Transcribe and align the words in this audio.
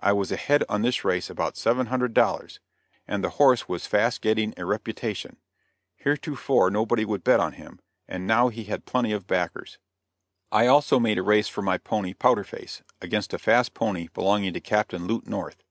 I 0.00 0.14
was 0.14 0.32
ahead 0.32 0.64
on 0.70 0.80
this 0.80 1.04
race 1.04 1.28
about 1.28 1.58
seven 1.58 1.88
hundred 1.88 2.14
dollars, 2.14 2.58
and 3.06 3.22
the 3.22 3.28
horse 3.36 3.68
was 3.68 3.86
fast 3.86 4.22
getting 4.22 4.54
a 4.56 4.64
reputation. 4.64 5.36
Heretofore 5.96 6.70
nobody 6.70 7.04
would 7.04 7.22
bet 7.22 7.38
on 7.38 7.52
him, 7.52 7.78
but 8.06 8.22
now 8.22 8.48
he 8.48 8.64
had 8.64 8.86
plenty 8.86 9.12
of 9.12 9.26
backers. 9.26 9.76
I 10.50 10.68
also 10.68 10.98
made 10.98 11.18
a 11.18 11.22
race 11.22 11.48
for 11.48 11.60
my 11.60 11.76
pony 11.76 12.14
Powder 12.14 12.44
Face, 12.44 12.80
against 13.02 13.34
a 13.34 13.38
fast 13.38 13.74
pony 13.74 14.08
belonging 14.14 14.54
to 14.54 14.60
Captain 14.60 15.06
Lute 15.06 15.26
North. 15.26 15.62